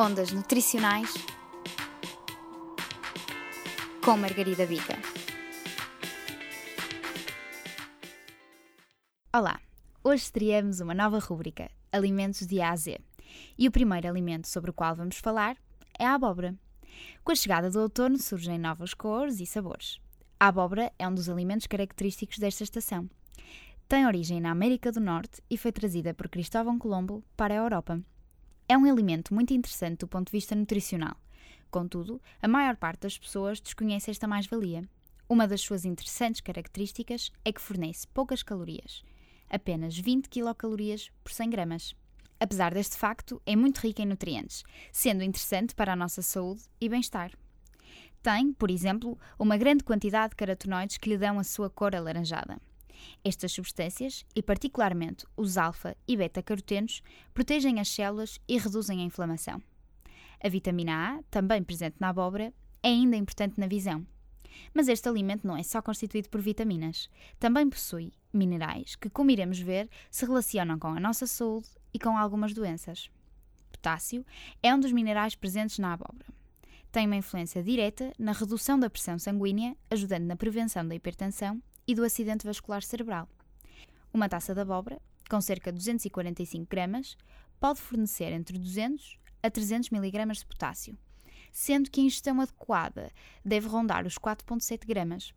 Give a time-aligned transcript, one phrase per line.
[0.00, 1.12] Ondas Nutricionais
[4.04, 4.96] com Margarida Bica.
[9.34, 9.60] Olá,
[10.04, 13.00] hoje estreamos uma nova rúbrica, Alimentos de A a Z.
[13.58, 15.56] E o primeiro alimento sobre o qual vamos falar
[15.98, 16.54] é a abóbora.
[17.24, 20.00] Com a chegada do outono surgem novas cores e sabores.
[20.38, 23.10] A abóbora é um dos alimentos característicos desta estação.
[23.88, 28.00] Tem origem na América do Norte e foi trazida por Cristóvão Colombo para a Europa.
[28.70, 31.16] É um alimento muito interessante do ponto de vista nutricional.
[31.70, 34.86] Contudo, a maior parte das pessoas desconhece esta mais-valia.
[35.26, 39.02] Uma das suas interessantes características é que fornece poucas calorias,
[39.48, 41.94] apenas 20 quilocalorias por 100 gramas.
[42.38, 46.90] Apesar deste facto, é muito rica em nutrientes, sendo interessante para a nossa saúde e
[46.90, 47.32] bem-estar.
[48.22, 52.60] Tem, por exemplo, uma grande quantidade de carotenoides que lhe dão a sua cor alaranjada.
[53.24, 57.02] Estas substâncias, e particularmente os alfa e beta-carotenos,
[57.34, 59.62] protegem as células e reduzem a inflamação.
[60.42, 64.06] A vitamina A, também presente na abóbora, é ainda importante na visão.
[64.72, 67.08] Mas este alimento não é só constituído por vitaminas.
[67.38, 72.16] Também possui minerais que, como iremos ver, se relacionam com a nossa saúde e com
[72.16, 73.10] algumas doenças.
[73.72, 74.24] Potássio
[74.62, 76.26] é um dos minerais presentes na abóbora.
[76.90, 81.94] Tem uma influência direta na redução da pressão sanguínea, ajudando na prevenção da hipertensão e
[81.94, 83.26] do acidente vascular cerebral.
[84.12, 87.16] Uma taça de abóbora, com cerca de 245 gramas,
[87.58, 90.98] pode fornecer entre 200 a 300 mg de potássio,
[91.50, 93.10] sendo que a ingestão adequada
[93.42, 95.32] deve rondar os 4,7 gramas.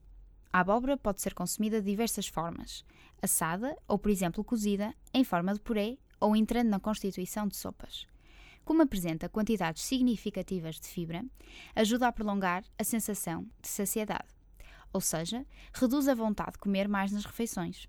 [0.52, 2.84] A abóbora pode ser consumida de diversas formas,
[3.22, 8.06] assada ou, por exemplo, cozida, em forma de purê ou entrando na constituição de sopas.
[8.66, 11.24] Como apresenta quantidades significativas de fibra,
[11.74, 14.41] ajuda a prolongar a sensação de saciedade
[14.94, 17.88] ou seja, reduz a vontade de comer mais nas refeições.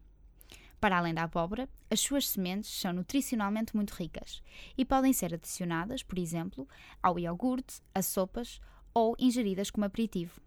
[0.81, 4.42] Para além da abóbora, as suas sementes são nutricionalmente muito ricas
[4.77, 6.67] e podem ser adicionadas, por exemplo,
[7.00, 8.61] ao iogurte, a sopas
[8.92, 10.41] ou ingeridas como aperitivo.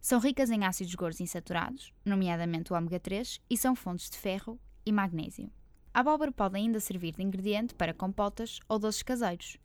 [0.00, 4.60] São ricas em ácidos gordos insaturados, nomeadamente o ômega 3, e são fontes de ferro
[4.84, 5.50] e magnésio.
[5.92, 9.56] A abóbora pode ainda servir de ingrediente para compotas ou doces caseiros.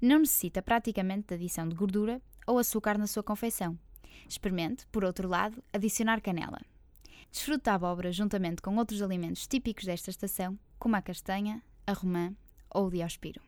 [0.00, 3.78] Não necessita praticamente de adição de gordura ou açúcar na sua confeição.
[4.28, 6.60] Experimente, por outro lado, adicionar canela.
[7.30, 12.34] Desfrute a abóbora juntamente com outros alimentos típicos desta estação, como a castanha, a romã
[12.70, 13.47] ou o diospiro.